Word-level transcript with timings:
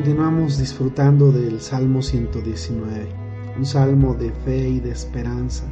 Continuamos 0.00 0.56
disfrutando 0.56 1.30
del 1.30 1.60
Salmo 1.60 2.00
119, 2.00 3.06
un 3.58 3.66
salmo 3.66 4.14
de 4.14 4.32
fe 4.32 4.66
y 4.66 4.80
de 4.80 4.92
esperanza, 4.92 5.64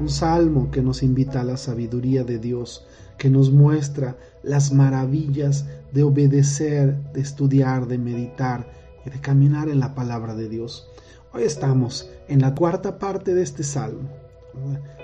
un 0.00 0.08
salmo 0.08 0.70
que 0.70 0.80
nos 0.80 1.02
invita 1.02 1.42
a 1.42 1.44
la 1.44 1.58
sabiduría 1.58 2.24
de 2.24 2.38
Dios, 2.38 2.86
que 3.18 3.28
nos 3.28 3.52
muestra 3.52 4.16
las 4.42 4.72
maravillas 4.72 5.66
de 5.92 6.02
obedecer, 6.02 6.96
de 7.12 7.20
estudiar, 7.20 7.86
de 7.86 7.98
meditar 7.98 8.72
y 9.04 9.10
de 9.10 9.20
caminar 9.20 9.68
en 9.68 9.80
la 9.80 9.94
palabra 9.94 10.34
de 10.34 10.48
Dios. 10.48 10.88
Hoy 11.34 11.42
estamos 11.42 12.08
en 12.26 12.40
la 12.40 12.54
cuarta 12.54 12.98
parte 12.98 13.34
de 13.34 13.42
este 13.42 13.64
salmo, 13.64 14.08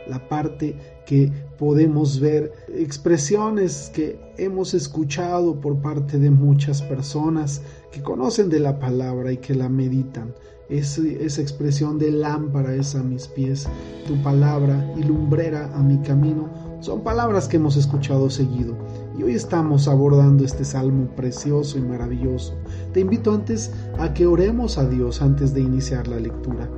la 0.09 0.27
parte 0.27 0.75
que 1.05 1.31
podemos 1.61 2.19
ver 2.21 2.55
expresiones 2.69 3.93
que 3.95 4.19
hemos 4.39 4.73
escuchado 4.73 5.61
por 5.61 5.77
parte 5.83 6.19
de 6.19 6.31
muchas 6.31 6.81
personas 6.81 7.61
que 7.93 8.03
conocen 8.03 8.49
de 8.49 8.61
la 8.61 8.79
palabra 8.79 9.31
y 9.31 9.37
que 9.37 9.55
la 9.55 9.69
meditan. 9.69 10.35
esa 10.71 11.43
expresión 11.43 11.99
de 11.99 12.13
lámpara 12.13 12.75
es 12.75 12.95
a 12.95 13.03
mis 13.03 13.29
pies, 13.29 13.69
tu 14.07 14.15
palabra 14.23 14.91
y 14.97 15.03
lumbrera 15.03 15.71
a 15.77 15.83
mi 15.83 15.99
camino, 15.99 16.49
son 16.81 17.03
palabras 17.03 17.47
que 17.47 17.59
hemos 17.59 17.77
escuchado 17.77 18.31
seguido. 18.31 18.75
Y 19.19 19.23
hoy 19.23 19.35
estamos 19.35 19.87
abordando 19.87 20.47
este 20.47 20.65
salmo 20.65 21.15
precioso 21.15 21.77
y 21.77 21.83
maravilloso. 21.83 22.55
Te 22.95 23.01
invito 23.01 23.35
antes 23.35 23.71
a 23.99 24.15
que 24.15 24.27
oremos 24.27 24.79
a 24.79 24.89
Dios 24.89 25.21
antes 25.21 25.53
de 25.53 25.61
iniciar 25.61 26.09
la 26.09 26.21
lectura. 26.21 26.71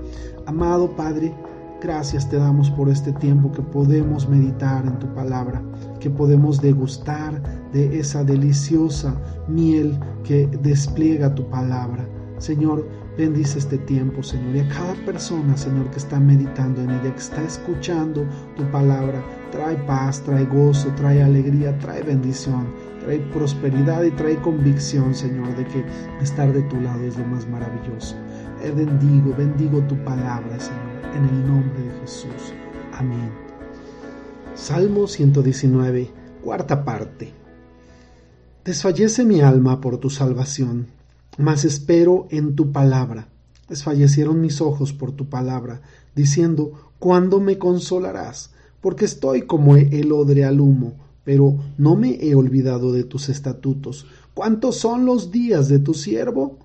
Amado 0.46 0.96
Padre, 0.96 1.33
Gracias 1.83 2.29
te 2.29 2.37
damos 2.37 2.71
por 2.71 2.89
este 2.89 3.11
tiempo 3.15 3.51
que 3.51 3.61
podemos 3.61 4.29
meditar 4.29 4.87
en 4.87 5.01
tu 5.01 5.13
palabra, 5.15 5.61
que 5.99 6.09
podemos 6.09 6.63
degustar 6.63 7.43
de 7.73 7.99
esa 7.99 8.23
deliciosa 8.23 9.21
miel 9.49 9.99
que 10.23 10.47
despliega 10.63 11.35
tu 11.35 11.51
palabra. 11.51 12.07
Señor, 12.39 12.89
bendice 13.19 13.59
este 13.59 13.79
tiempo, 13.79 14.23
Señor, 14.23 14.55
y 14.55 14.61
a 14.61 14.69
cada 14.69 14.95
persona, 15.05 15.57
Señor, 15.57 15.91
que 15.91 15.99
está 15.99 16.21
meditando 16.21 16.83
en 16.83 16.91
ella, 16.91 17.13
que 17.15 17.21
está 17.21 17.43
escuchando 17.43 18.24
tu 18.57 18.63
palabra. 18.71 19.21
Trae 19.51 19.74
paz, 19.79 20.23
trae 20.23 20.45
gozo, 20.45 20.89
trae 20.95 21.21
alegría, 21.21 21.77
trae 21.80 22.05
bendición, 22.05 22.69
trae 23.01 23.19
prosperidad 23.33 24.05
y 24.05 24.13
trae 24.13 24.37
convicción, 24.37 25.17
Señor, 25.17 25.57
de 25.57 25.65
que 25.65 25.85
estar 26.23 26.52
de 26.52 26.63
tu 26.63 26.80
lado 26.80 27.02
es 27.02 27.19
lo 27.19 27.27
más 27.27 27.49
maravilloso. 27.49 28.15
Bendigo, 28.71 29.35
bendigo 29.37 29.80
tu 29.82 29.96
palabra, 30.05 30.59
Señor 30.59 30.93
en 31.15 31.24
el 31.24 31.46
nombre 31.46 31.82
de 31.82 32.01
Jesús. 32.01 32.52
Amén. 32.93 33.30
Salmo 34.55 35.07
119, 35.07 36.10
cuarta 36.43 36.85
parte. 36.85 37.33
Desfallece 38.65 39.24
mi 39.24 39.40
alma 39.40 39.80
por 39.80 39.99
tu 39.99 40.10
salvación, 40.10 40.87
mas 41.38 41.65
espero 41.65 42.29
en 42.30 42.55
tu 42.55 42.73
palabra. 42.73 43.29
Desfallecieron 43.68 44.40
mis 44.40 44.60
ojos 44.60 44.93
por 44.93 45.13
tu 45.13 45.29
palabra, 45.29 45.83
diciendo, 46.15 46.93
¿cuándo 46.99 47.40
me 47.40 47.59
consolarás? 47.59 48.51
Porque 48.80 49.05
estoy 49.05 49.43
como 49.43 49.77
el 49.77 50.13
odre 50.13 50.45
al 50.45 50.60
humo, 50.60 50.95
pero 51.24 51.57
no 51.79 51.96
me 51.96 52.18
he 52.21 52.35
olvidado 52.35 52.93
de 52.93 53.05
tus 53.05 53.29
estatutos. 53.29 54.07
¿Cuántos 54.35 54.77
son 54.77 55.07
los 55.07 55.30
días 55.30 55.68
de 55.68 55.79
tu 55.79 55.95
siervo? 55.95 56.59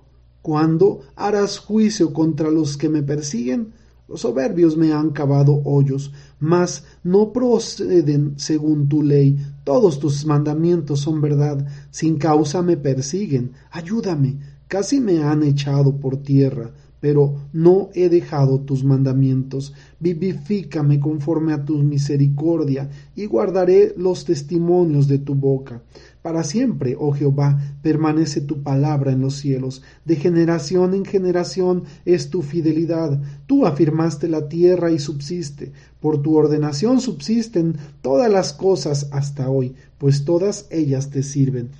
¿Cuándo 0.48 1.02
harás 1.14 1.58
juicio 1.58 2.14
contra 2.14 2.50
los 2.50 2.78
que 2.78 2.88
me 2.88 3.02
persiguen? 3.02 3.74
Los 4.08 4.22
soberbios 4.22 4.78
me 4.78 4.94
han 4.94 5.10
cavado 5.10 5.60
hoyos, 5.62 6.10
mas 6.40 6.84
no 7.04 7.34
proceden 7.34 8.32
según 8.38 8.88
tu 8.88 9.02
ley. 9.02 9.36
Todos 9.64 9.98
tus 9.98 10.24
mandamientos 10.24 11.00
son 11.00 11.20
verdad. 11.20 11.66
Sin 11.90 12.16
causa 12.16 12.62
me 12.62 12.78
persiguen. 12.78 13.52
Ayúdame. 13.70 14.38
Casi 14.68 15.00
me 15.00 15.22
han 15.22 15.42
echado 15.42 16.00
por 16.00 16.16
tierra, 16.16 16.70
pero 17.00 17.36
no 17.52 17.90
he 17.94 18.08
dejado 18.08 18.60
tus 18.60 18.84
mandamientos. 18.84 19.74
Vivifícame 20.00 21.00
conforme 21.00 21.52
a 21.52 21.64
tu 21.64 21.78
misericordia, 21.78 22.90
y 23.14 23.26
guardaré 23.26 23.94
los 23.96 24.24
testimonios 24.24 25.08
de 25.08 25.18
tu 25.18 25.34
boca. 25.34 25.82
Para 26.22 26.42
siempre, 26.44 26.96
oh 26.98 27.12
Jehová, 27.12 27.58
permanece 27.80 28.40
tu 28.40 28.62
palabra 28.62 29.12
en 29.12 29.20
los 29.20 29.36
cielos. 29.36 29.82
De 30.04 30.16
generación 30.16 30.94
en 30.94 31.04
generación 31.04 31.84
es 32.04 32.28
tu 32.28 32.42
fidelidad. 32.42 33.20
Tú 33.46 33.66
afirmaste 33.66 34.28
la 34.28 34.48
tierra 34.48 34.90
y 34.90 34.98
subsiste. 34.98 35.72
Por 36.00 36.20
tu 36.20 36.36
ordenación 36.36 37.00
subsisten 37.00 37.76
todas 38.02 38.30
las 38.30 38.52
cosas 38.52 39.08
hasta 39.12 39.48
hoy, 39.48 39.74
pues 39.98 40.24
todas 40.24 40.66
ellas 40.70 41.10
te 41.10 41.22
sirven. 41.22 41.70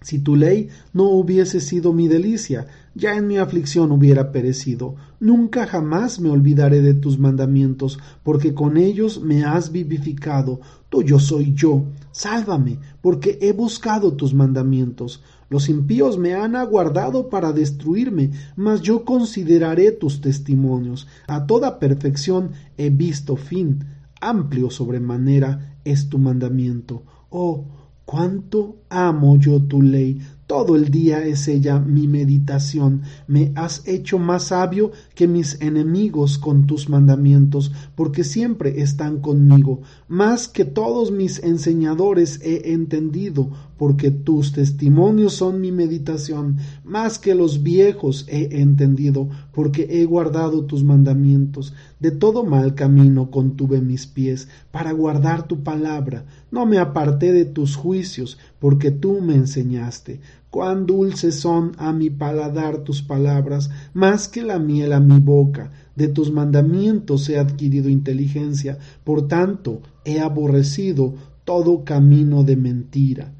Si 0.00 0.20
tu 0.20 0.36
ley 0.36 0.68
no 0.92 1.04
hubiese 1.04 1.60
sido 1.60 1.92
mi 1.92 2.06
delicia, 2.06 2.66
ya 2.94 3.16
en 3.16 3.26
mi 3.26 3.38
aflicción 3.38 3.90
hubiera 3.90 4.30
perecido. 4.30 4.94
Nunca 5.18 5.66
jamás 5.66 6.20
me 6.20 6.30
olvidaré 6.30 6.82
de 6.82 6.94
tus 6.94 7.18
mandamientos, 7.18 7.98
porque 8.22 8.54
con 8.54 8.76
ellos 8.76 9.20
me 9.20 9.44
has 9.44 9.72
vivificado. 9.72 10.60
Tuyo 10.88 11.18
soy 11.18 11.52
yo. 11.52 11.84
Sálvame, 12.12 12.78
porque 13.00 13.38
he 13.40 13.52
buscado 13.52 14.14
tus 14.14 14.34
mandamientos. 14.34 15.22
Los 15.50 15.68
impíos 15.68 16.18
me 16.18 16.34
han 16.34 16.56
aguardado 16.56 17.28
para 17.28 17.52
destruirme, 17.52 18.30
mas 18.54 18.82
yo 18.82 19.04
consideraré 19.04 19.92
tus 19.92 20.20
testimonios. 20.20 21.08
A 21.26 21.46
toda 21.46 21.78
perfección 21.78 22.52
he 22.76 22.90
visto 22.90 23.36
fin. 23.36 23.84
Amplio 24.20 24.70
sobremanera 24.70 25.76
es 25.84 26.08
tu 26.08 26.18
mandamiento. 26.18 27.02
Oh, 27.30 27.64
Cuánto 28.10 28.84
amo 28.88 29.36
yo 29.36 29.60
tu 29.60 29.82
ley, 29.82 30.18
todo 30.46 30.76
el 30.76 30.90
día 30.90 31.26
es 31.26 31.46
ella 31.46 31.78
mi 31.78 32.08
meditación. 32.08 33.02
Me 33.26 33.52
has 33.54 33.86
hecho 33.86 34.18
más 34.18 34.44
sabio 34.44 34.92
que 35.14 35.28
mis 35.28 35.60
enemigos 35.60 36.38
con 36.38 36.66
tus 36.66 36.88
mandamientos, 36.88 37.70
porque 37.94 38.24
siempre 38.24 38.80
están 38.80 39.20
conmigo. 39.20 39.82
Más 40.08 40.48
que 40.48 40.64
todos 40.64 41.12
mis 41.12 41.42
enseñadores 41.44 42.40
he 42.42 42.72
entendido, 42.72 43.50
porque 43.78 44.10
tus 44.10 44.52
testimonios 44.52 45.34
son 45.34 45.60
mi 45.60 45.70
meditación. 45.70 46.58
Más 46.84 47.18
que 47.18 47.34
los 47.34 47.62
viejos 47.62 48.26
he 48.28 48.60
entendido, 48.60 49.28
porque 49.52 49.86
he 49.88 50.04
guardado 50.04 50.64
tus 50.64 50.82
mandamientos. 50.82 51.72
De 52.00 52.10
todo 52.10 52.44
mal 52.44 52.74
camino 52.74 53.30
contuve 53.30 53.80
mis 53.80 54.06
pies, 54.06 54.48
para 54.72 54.92
guardar 54.92 55.46
tu 55.46 55.62
palabra. 55.62 56.26
No 56.50 56.66
me 56.66 56.78
aparté 56.78 57.32
de 57.32 57.44
tus 57.44 57.76
juicios, 57.76 58.36
porque 58.58 58.90
tú 58.90 59.20
me 59.20 59.36
enseñaste. 59.36 60.20
Cuán 60.50 60.86
dulces 60.86 61.36
son 61.36 61.72
a 61.78 61.92
mi 61.92 62.10
paladar 62.10 62.78
tus 62.78 63.02
palabras, 63.02 63.70
más 63.94 64.28
que 64.28 64.42
la 64.42 64.58
miel 64.58 64.92
a 64.92 64.98
mi 64.98 65.20
boca. 65.20 65.70
De 65.94 66.08
tus 66.08 66.32
mandamientos 66.32 67.28
he 67.28 67.38
adquirido 67.38 67.88
inteligencia, 67.88 68.78
por 69.04 69.28
tanto 69.28 69.82
he 70.04 70.20
aborrecido 70.20 71.14
todo 71.44 71.84
camino 71.84 72.44
de 72.44 72.56
mentira. 72.56 73.34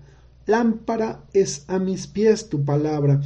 Lámpara 0.48 1.24
es 1.32 1.64
a 1.68 1.78
mis 1.78 2.08
pies 2.08 2.48
tu 2.48 2.64
palabra, 2.64 3.20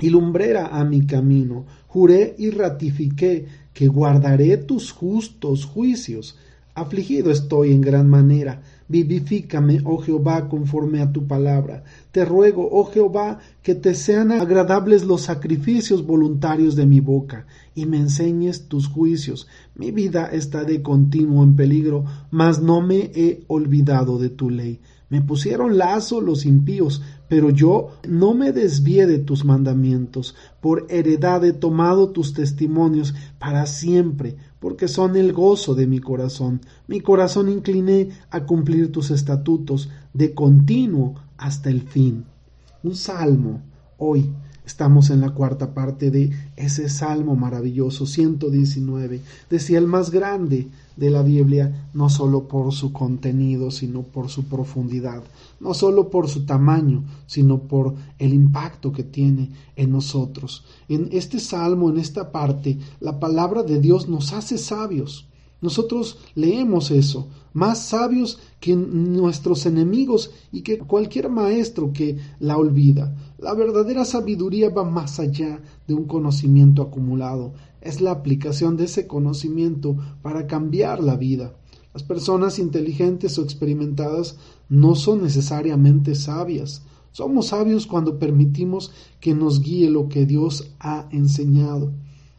y 0.00 0.10
lumbrera 0.10 0.68
a 0.68 0.82
mi 0.82 1.06
camino. 1.06 1.66
Juré 1.86 2.34
y 2.38 2.50
ratifiqué 2.50 3.46
que 3.72 3.86
guardaré 3.86 4.56
tus 4.56 4.90
justos 4.90 5.64
juicios. 5.64 6.38
Afligido 6.74 7.30
estoy 7.30 7.72
en 7.72 7.82
gran 7.82 8.08
manera 8.08 8.62
Vivifícame, 8.88 9.82
oh 9.84 9.98
Jehová, 9.98 10.48
conforme 10.48 11.02
a 11.02 11.12
tu 11.12 11.26
palabra. 11.26 11.84
Te 12.10 12.24
ruego, 12.24 12.66
oh 12.72 12.86
Jehová, 12.86 13.38
que 13.62 13.74
te 13.74 13.94
sean 13.94 14.32
agradables 14.32 15.04
los 15.04 15.22
sacrificios 15.22 16.06
voluntarios 16.06 16.74
de 16.74 16.86
mi 16.86 17.00
boca, 17.00 17.46
y 17.74 17.84
me 17.84 17.98
enseñes 17.98 18.66
tus 18.66 18.88
juicios. 18.88 19.46
Mi 19.74 19.90
vida 19.90 20.30
está 20.32 20.64
de 20.64 20.80
continuo 20.80 21.44
en 21.44 21.54
peligro, 21.54 22.06
mas 22.30 22.62
no 22.62 22.80
me 22.80 23.10
he 23.14 23.44
olvidado 23.48 24.18
de 24.18 24.30
tu 24.30 24.48
ley. 24.48 24.80
Me 25.10 25.22
pusieron 25.22 25.78
lazo 25.78 26.20
los 26.20 26.44
impíos, 26.44 27.02
pero 27.28 27.50
yo 27.50 27.92
no 28.06 28.34
me 28.34 28.52
desvié 28.52 29.06
de 29.06 29.18
tus 29.18 29.44
mandamientos. 29.44 30.34
Por 30.60 30.86
heredad 30.90 31.44
he 31.44 31.52
tomado 31.52 32.10
tus 32.10 32.34
testimonios 32.34 33.14
para 33.38 33.64
siempre 33.66 34.36
porque 34.58 34.88
son 34.88 35.16
el 35.16 35.32
gozo 35.32 35.74
de 35.74 35.86
mi 35.86 36.00
corazón. 36.00 36.60
Mi 36.86 37.00
corazón 37.00 37.48
incliné 37.48 38.10
a 38.30 38.44
cumplir 38.44 38.92
tus 38.92 39.10
estatutos 39.10 39.88
de 40.12 40.34
continuo 40.34 41.14
hasta 41.36 41.70
el 41.70 41.82
fin. 41.82 42.24
Un 42.82 42.94
salmo. 42.94 43.62
Hoy 43.96 44.30
estamos 44.68 45.08
en 45.08 45.22
la 45.22 45.30
cuarta 45.30 45.72
parte 45.72 46.10
de 46.10 46.30
ese 46.54 46.90
salmo 46.90 47.34
maravilloso, 47.36 48.04
119. 48.04 49.22
Decía 49.48 49.78
el 49.78 49.86
más 49.86 50.10
grande 50.10 50.68
de 50.94 51.08
la 51.08 51.22
Biblia, 51.22 51.88
no 51.94 52.10
solo 52.10 52.48
por 52.48 52.74
su 52.74 52.92
contenido, 52.92 53.70
sino 53.70 54.02
por 54.02 54.28
su 54.28 54.44
profundidad, 54.44 55.22
no 55.58 55.72
solo 55.72 56.10
por 56.10 56.28
su 56.28 56.44
tamaño, 56.44 57.02
sino 57.26 57.62
por 57.62 57.94
el 58.18 58.34
impacto 58.34 58.92
que 58.92 59.04
tiene 59.04 59.48
en 59.74 59.90
nosotros. 59.90 60.66
En 60.86 61.08
este 61.12 61.40
salmo, 61.40 61.88
en 61.88 61.96
esta 61.96 62.30
parte, 62.30 62.78
la 63.00 63.18
palabra 63.18 63.62
de 63.62 63.80
Dios 63.80 64.06
nos 64.06 64.34
hace 64.34 64.58
sabios, 64.58 65.24
Nosotros 65.60 66.18
leemos 66.36 66.92
eso, 66.92 67.26
más 67.52 67.82
sabios 67.82 68.38
que 68.60 68.76
nuestros 68.76 69.66
enemigos 69.66 70.30
y 70.52 70.60
que 70.60 70.78
cualquier 70.78 71.28
maestro 71.28 71.92
que 71.92 72.16
la 72.38 72.56
olvida. 72.56 73.12
La 73.38 73.54
verdadera 73.54 74.04
sabiduría 74.04 74.68
va 74.70 74.82
más 74.82 75.20
allá 75.20 75.62
de 75.86 75.94
un 75.94 76.06
conocimiento 76.06 76.82
acumulado, 76.82 77.52
es 77.80 78.00
la 78.00 78.10
aplicación 78.10 78.76
de 78.76 78.86
ese 78.86 79.06
conocimiento 79.06 79.96
para 80.22 80.48
cambiar 80.48 81.00
la 81.00 81.16
vida. 81.16 81.54
Las 81.94 82.02
personas 82.02 82.58
inteligentes 82.58 83.38
o 83.38 83.42
experimentadas 83.42 84.38
no 84.68 84.96
son 84.96 85.22
necesariamente 85.22 86.16
sabias. 86.16 86.82
Somos 87.12 87.46
sabios 87.46 87.86
cuando 87.86 88.18
permitimos 88.18 88.90
que 89.20 89.34
nos 89.34 89.60
guíe 89.60 89.88
lo 89.88 90.08
que 90.08 90.26
Dios 90.26 90.72
ha 90.80 91.08
enseñado. 91.12 91.92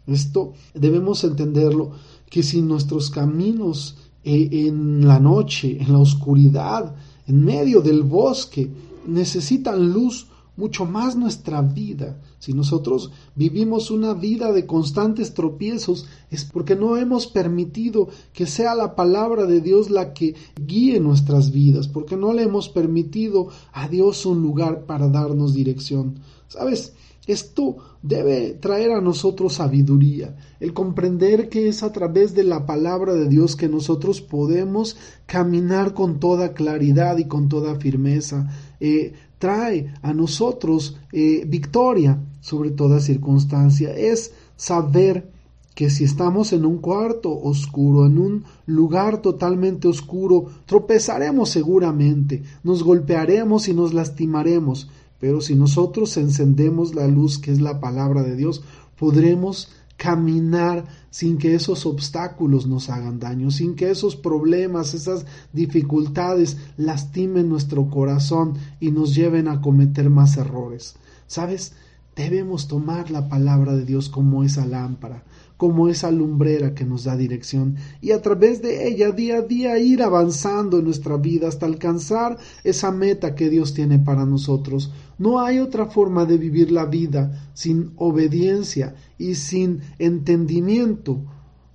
Esto 0.06 0.52
debemos 0.74 1.24
entenderlo, 1.24 1.92
que 2.30 2.44
si 2.44 2.62
nuestros 2.62 3.10
caminos 3.10 3.98
eh, 4.26 4.50
en 4.52 5.08
la 5.08 5.20
noche, 5.20 5.82
en 5.82 5.94
la 5.94 6.00
oscuridad, 6.00 6.94
en 7.26 7.46
medio 7.46 7.80
del 7.80 8.04
bosque, 8.04 8.70
necesitan 9.08 9.94
luz, 9.94 10.28
mucho 10.60 10.86
más 10.86 11.16
nuestra 11.16 11.62
vida. 11.62 12.22
Si 12.38 12.54
nosotros 12.54 13.12
vivimos 13.34 13.90
una 13.90 14.14
vida 14.14 14.52
de 14.52 14.68
constantes 14.68 15.34
tropiezos, 15.34 16.06
es 16.30 16.44
porque 16.44 16.76
no 16.76 16.98
hemos 16.98 17.26
permitido 17.26 18.10
que 18.34 18.46
sea 18.46 18.76
la 18.76 18.96
palabra 18.96 19.46
de 19.46 19.62
Dios 19.62 19.90
la 19.90 20.14
que 20.14 20.36
guíe 20.56 21.00
nuestras 21.00 21.52
vidas, 21.52 21.88
porque 21.88 22.18
no 22.18 22.34
le 22.34 22.44
hemos 22.44 22.68
permitido 22.70 23.48
a 23.72 23.88
Dios 23.88 24.26
un 24.26 24.44
lugar 24.44 24.86
para 24.86 25.08
darnos 25.08 25.54
dirección. 25.54 26.20
¿Sabes? 26.50 26.94
Esto 27.30 27.78
debe 28.02 28.58
traer 28.60 28.92
a 28.92 29.02
nosotros 29.02 29.54
sabiduría, 29.54 30.36
el 30.60 30.74
comprender 30.74 31.48
que 31.48 31.68
es 31.68 31.84
a 31.84 31.92
través 31.92 32.34
de 32.34 32.44
la 32.44 32.66
palabra 32.66 33.14
de 33.14 33.30
Dios 33.30 33.56
que 33.56 33.70
nosotros 33.70 34.20
podemos 34.20 34.98
caminar 35.28 35.94
con 35.94 36.20
toda 36.20 36.54
claridad 36.56 37.20
y 37.20 37.26
con 37.26 37.48
toda 37.48 37.76
firmeza. 37.76 38.50
Eh, 38.80 39.14
trae 39.38 39.94
a 40.02 40.12
nosotros 40.12 40.98
eh, 41.12 41.44
victoria 41.46 42.20
sobre 42.42 42.72
toda 42.72 43.00
circunstancia. 43.00 43.96
Es 43.96 44.34
saber 44.56 45.30
que 45.76 45.92
si 45.92 46.06
estamos 46.06 46.52
en 46.52 46.66
un 46.66 46.80
cuarto 46.80 47.32
oscuro, 47.32 48.08
en 48.08 48.18
un 48.18 48.44
lugar 48.66 49.22
totalmente 49.22 49.88
oscuro, 49.88 50.48
tropezaremos 50.66 51.52
seguramente, 51.52 52.42
nos 52.64 52.84
golpearemos 52.84 53.68
y 53.68 53.74
nos 53.76 53.94
lastimaremos, 53.94 54.90
pero 55.20 55.42
si 55.42 55.56
nosotros 55.56 56.16
encendemos 56.18 56.96
la 56.96 57.08
luz 57.08 57.38
que 57.38 57.52
es 57.52 57.60
la 57.60 57.80
palabra 57.80 58.24
de 58.24 58.36
Dios, 58.36 58.64
podremos 58.98 59.70
caminar 60.00 60.86
sin 61.10 61.38
que 61.38 61.54
esos 61.54 61.86
obstáculos 61.86 62.68
nos 62.68 62.90
hagan 62.90 63.20
daño, 63.20 63.52
sin 63.52 63.76
que 63.76 63.92
esos 63.92 64.16
problemas, 64.16 64.94
esas 64.94 65.26
dificultades 65.52 66.58
lastimen 66.78 67.50
nuestro 67.50 67.90
corazón 67.90 68.54
y 68.80 68.92
nos 68.92 69.14
lleven 69.14 69.50
a 69.50 69.60
cometer 69.60 70.10
más 70.10 70.38
errores. 70.38 70.96
¿Sabes? 71.28 71.74
Debemos 72.16 72.68
tomar 72.68 73.12
la 73.12 73.28
palabra 73.28 73.76
de 73.76 73.86
Dios 73.86 74.10
como 74.10 74.44
esa 74.44 74.66
lámpara, 74.66 75.26
como 75.60 75.90
esa 75.90 76.10
lumbrera 76.10 76.74
que 76.74 76.86
nos 76.86 77.04
da 77.04 77.18
dirección 77.18 77.76
y 78.00 78.12
a 78.12 78.22
través 78.22 78.62
de 78.62 78.88
ella 78.88 79.12
día 79.12 79.40
a 79.40 79.42
día 79.42 79.78
ir 79.78 80.02
avanzando 80.02 80.80
en 80.80 80.86
nuestra 80.86 81.18
vida 81.18 81.50
hasta 81.50 81.66
alcanzar 81.66 82.38
esa 82.64 82.92
meta 82.92 83.36
que 83.36 83.50
Dios 83.50 83.74
tiene 83.74 84.00
para 84.00 84.26
nosotros. 84.26 84.94
No 85.18 85.42
hay 85.42 85.60
otra 85.60 85.88
forma 85.88 86.24
de 86.24 86.38
vivir 86.38 86.72
la 86.72 86.86
vida 86.86 87.52
sin 87.54 87.92
obediencia 87.98 88.96
y 89.18 89.36
sin 89.36 89.82
entendimiento. 90.00 91.26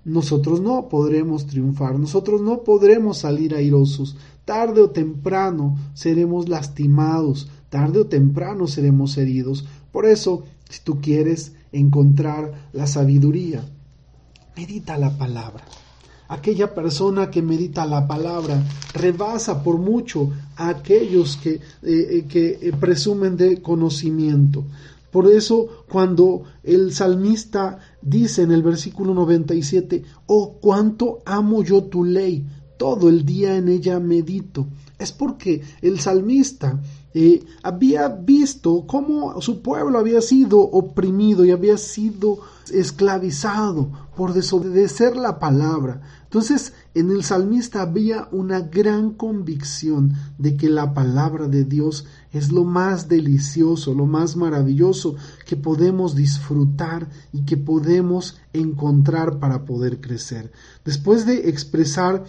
Nosotros 0.06 0.62
no 0.62 0.88
podremos 0.88 1.46
triunfar, 1.46 1.98
nosotros 1.98 2.40
no 2.40 2.62
podremos 2.62 3.19
salir 3.19 3.54
airosos. 3.54 4.16
Tarde 4.46 4.81
o 4.81 4.92
temprano 4.92 5.76
seremos 5.92 6.48
lastimados, 6.48 7.50
tarde 7.69 7.98
o 7.98 8.06
temprano 8.06 8.66
seremos 8.66 9.19
heridos. 9.19 9.66
Por 9.92 10.06
eso, 10.06 10.44
si 10.70 10.81
tú 10.82 11.02
quieres 11.02 11.52
encontrar 11.74 12.70
la 12.72 12.86
sabiduría, 12.86 13.64
medita 14.56 14.96
la 14.96 15.10
palabra. 15.18 15.64
Aquella 16.28 16.74
persona 16.74 17.30
que 17.30 17.42
medita 17.42 17.84
la 17.84 18.06
palabra 18.06 18.62
rebasa 18.94 19.62
por 19.62 19.78
mucho 19.78 20.30
a 20.56 20.70
aquellos 20.70 21.36
que, 21.36 21.54
eh, 21.54 21.60
eh, 21.82 22.24
que 22.28 22.58
eh, 22.62 22.72
presumen 22.72 23.36
de 23.36 23.60
conocimiento. 23.60 24.64
Por 25.10 25.30
eso 25.30 25.84
cuando 25.88 26.44
el 26.62 26.92
salmista 26.92 27.78
dice 28.00 28.42
en 28.42 28.52
el 28.52 28.62
versículo 28.62 29.14
97, 29.14 30.02
oh, 30.26 30.54
cuánto 30.60 31.22
amo 31.26 31.62
yo 31.62 31.84
tu 31.84 32.04
ley, 32.04 32.46
todo 32.78 33.08
el 33.08 33.24
día 33.24 33.56
en 33.56 33.68
ella 33.68 34.00
medito, 34.00 34.66
es 34.98 35.12
porque 35.12 35.62
el 35.82 36.00
salmista 36.00 36.80
había 37.62 38.08
visto 38.08 38.87
cómo 38.87 39.40
su 39.40 39.62
pueblo 39.62 39.99
había 39.99 40.20
sido 40.20 40.58
oprimido 40.58 41.44
y 41.44 41.52
había 41.52 41.78
sido 41.78 42.40
esclavizado 42.72 43.88
por 44.16 44.32
desobedecer 44.32 45.16
la 45.16 45.38
palabra. 45.38 46.00
Entonces, 46.25 46.72
en 46.94 47.12
el 47.12 47.22
salmista 47.22 47.82
había 47.82 48.28
una 48.32 48.61
gran 48.61 49.11
convicción 49.11 50.14
de 50.38 50.56
que 50.56 50.69
la 50.69 50.93
palabra 50.93 51.46
de 51.46 51.64
Dios 51.64 52.06
es 52.32 52.50
lo 52.50 52.64
más 52.64 53.08
delicioso, 53.08 53.94
lo 53.94 54.06
más 54.06 54.34
maravilloso 54.34 55.14
que 55.46 55.56
podemos 55.56 56.17
disfrutar 56.17 57.08
y 57.32 57.44
que 57.44 57.56
podemos 57.56 58.38
encontrar 58.52 59.38
para 59.38 59.64
poder 59.64 60.00
crecer. 60.00 60.50
Después 60.84 61.26
de 61.26 61.49
expresar 61.49 62.25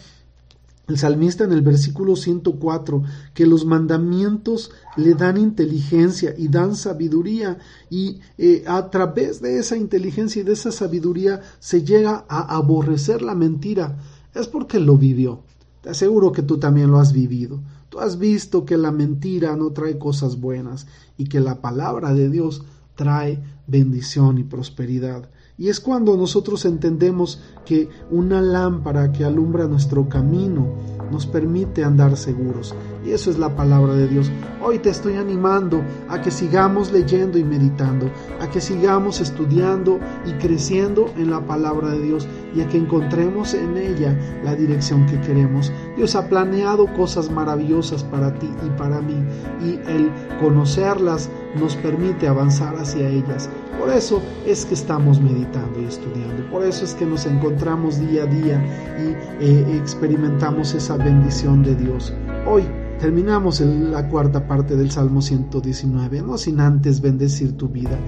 el 0.88 0.98
salmista 0.98 1.44
en 1.44 1.52
el 1.52 1.62
versículo 1.62 2.16
104 2.16 3.04
que 3.34 3.46
los 3.46 3.66
mandamientos 3.66 4.72
le 4.96 5.16
dan 5.16 5.38
inteligencia 5.38 6.34
y 6.38 6.48
dan 6.48 6.76
sabiduría 6.76 7.58
y 7.90 8.20
eh, 8.38 8.64
a 8.68 8.90
través 8.90 9.42
de 9.42 9.58
esa 9.58 9.78
inteligencia 9.78 10.42
y 10.42 10.46
de 10.46 10.54
esa 10.54 10.72
sabiduría 10.72 11.42
se 11.60 11.84
llega 11.84 12.26
a 12.30 12.56
aborrecer 12.56 13.22
la 13.22 13.36
mentira 13.36 13.98
es 14.36 14.48
porque 14.48 14.80
lo 14.80 14.98
vivió. 14.98 15.44
Te 15.82 15.90
aseguro 15.90 16.32
que 16.32 16.42
tú 16.42 16.58
también 16.58 16.92
lo 16.92 17.00
has 17.00 17.14
vivido. 17.14 17.62
Tú 17.90 18.00
has 18.00 18.20
visto 18.20 18.66
que 18.66 18.78
la 18.78 18.92
mentira 18.92 19.56
no 19.56 19.72
trae 19.72 19.98
cosas 19.98 20.40
buenas 20.40 20.88
y 21.18 21.26
que 21.26 21.40
la 21.40 21.62
palabra 21.62 22.14
de 22.14 22.30
Dios 22.30 22.64
trae 22.96 23.42
bendición 23.68 24.38
y 24.38 24.44
prosperidad. 24.44 25.30
Y 25.57 25.69
es 25.69 25.80
cuando 25.80 26.18
nosotros 26.18 26.66
entendemos 26.66 27.42
que 27.66 27.88
una 28.12 28.42
lámpara 28.42 29.13
que 29.13 29.24
alumbra 29.24 29.68
nuestro 29.68 30.10
camino 30.10 30.68
nos 31.10 31.25
permite 31.25 31.86
andar 31.86 32.18
seguros. 32.18 32.75
Y 33.06 33.12
eso 33.12 33.31
es 33.31 33.38
la 33.38 33.56
palabra 33.56 33.94
de 33.94 34.10
Dios. 34.10 34.30
Hoy 34.62 34.80
te 34.80 34.90
estoy 34.90 35.14
animando 35.16 35.81
a 36.09 36.21
que 36.21 36.30
sigamos 36.30 36.92
leyendo 36.92 37.38
y 37.38 37.45
meditando, 37.45 38.12
a 38.42 38.50
que 38.50 38.59
sigamos 38.59 39.21
estudiando 39.21 40.00
y 40.26 40.33
creciendo 40.33 41.09
en 41.16 41.31
la 41.31 41.45
palabra 41.45 41.90
de 41.92 42.02
Dios 42.02 42.28
y 42.54 42.59
a 42.59 42.68
que 42.68 42.78
encontremos 42.78 43.54
en 43.54 43.78
ella 43.78 44.42
la 44.44 44.56
dirección 44.56 45.06
que 45.06 45.21
queremos. 45.21 45.71
Dios 45.95 46.16
ha 46.16 46.28
planeado 46.28 46.94
cosas 46.95 47.31
maravillosas 47.31 48.04
para 48.04 48.38
ti 48.38 48.50
y 48.66 48.69
para 48.78 49.00
mí 49.00 49.24
y 49.64 49.80
el 49.90 50.12
conocerlas 50.42 51.30
nos 51.59 51.76
permite 51.78 52.28
avanzar 52.28 52.76
hacia 52.76 53.07
ellas. 53.07 53.50
Por 53.80 53.90
eso 53.90 54.21
es 54.45 54.66
que 54.66 54.74
estamos 54.74 55.19
meditando 55.19 55.81
y 55.81 55.85
estudiando. 55.85 56.50
Por 56.50 56.64
eso 56.64 56.85
es 56.85 56.94
que 56.94 57.06
nos 57.06 57.26
encontramos 57.26 58.00
día 58.00 58.24
a 58.24 58.26
día 58.26 58.64
y 59.00 59.44
eh, 59.44 59.78
experimentamos 59.78 60.74
esa 60.74 60.97
bendición 60.97 61.64
de 61.64 61.76
Dios. 61.76 62.14
Hoy 62.47 62.64
Terminamos 62.99 63.59
la 63.59 64.07
cuarta 64.07 64.47
parte 64.47 64.78
del 64.78 64.90
Salmo 64.90 65.21
119, 65.21 66.21
no 66.21 66.37
sin 66.37 66.61
antes 66.61 67.02
bendecir 67.02 67.57
tu 67.57 67.68
vida. 67.68 67.99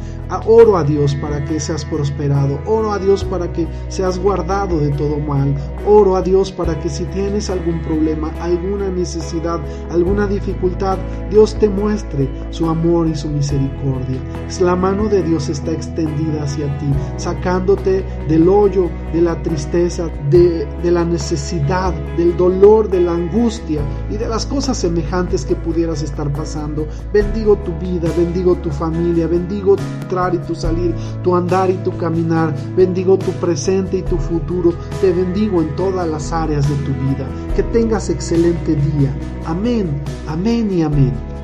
oro 0.46 0.78
a 0.78 0.84
Dios 0.84 1.14
para 1.16 1.44
que 1.44 1.60
seas 1.60 1.84
prosperado, 1.84 2.60
oro 2.66 2.94
a 2.94 3.00
Dios 3.00 3.24
para 3.26 3.52
que 3.52 3.68
seas 3.90 4.18
guardado 4.18 4.80
de 4.80 4.90
todo 4.92 5.20
mal, 5.20 5.54
oro 5.86 6.16
a 6.16 6.22
Dios 6.22 6.54
para 6.54 6.80
que 6.80 6.90
si 6.90 7.04
tienes 7.06 7.50
algún 7.50 7.82
problema, 7.82 8.32
alguna 8.40 8.90
necesidad, 8.90 9.60
alguna 9.92 10.26
dificultad, 10.26 10.98
Dios 11.30 11.56
te 11.60 11.68
muestre 11.68 12.30
su 12.52 12.70
amor 12.70 13.08
y 13.08 13.16
su 13.16 13.28
misericordia. 13.28 14.20
La 14.62 14.76
mano 14.76 15.10
de 15.10 15.22
Dios 15.22 15.50
está 15.50 15.72
extendida 15.72 16.44
hacia 16.44 16.66
ti, 16.78 16.88
sacándote 17.18 18.06
del 18.30 18.48
hoyo, 18.48 18.90
de 19.14 19.22
la 19.22 19.42
tristeza, 19.44 20.10
de, 20.30 20.66
de 20.82 20.92
la 20.92 21.04
necesidad, 21.04 21.94
del 22.16 22.38
dolor, 22.38 22.90
de 22.90 23.02
la 23.02 23.14
angustia 23.14 23.82
y 24.10 24.16
de 24.16 24.28
las 24.28 24.46
cosas 24.46 24.77
semejantes 24.78 25.46
que 25.46 25.56
pudieras 25.56 26.02
estar 26.02 26.32
pasando. 26.32 26.88
Bendigo 27.12 27.58
tu 27.58 27.74
vida, 27.80 28.10
bendigo 28.18 28.56
tu 28.56 28.70
familia, 28.70 29.28
bendigo 29.28 29.76
tu 29.76 29.84
entrar 30.02 30.34
y 30.36 30.38
tu 30.40 30.56
salir, 30.56 30.94
tu 31.24 31.36
andar 31.36 31.70
y 31.70 31.76
tu 31.78 31.96
caminar, 31.98 32.54
bendigo 32.76 33.18
tu 33.18 33.32
presente 33.34 33.98
y 33.98 34.02
tu 34.04 34.18
futuro. 34.18 34.74
Te 35.02 35.12
bendigo 35.12 35.62
en 35.62 35.76
todas 35.76 36.08
las 36.08 36.32
áreas 36.32 36.68
de 36.68 36.76
tu 36.78 36.92
vida. 36.94 37.28
Que 37.56 37.64
tengas 37.64 38.10
excelente 38.10 38.76
día. 38.76 39.16
Amén, 39.46 39.90
amén 40.28 40.72
y 40.72 40.82
amén. 40.84 41.37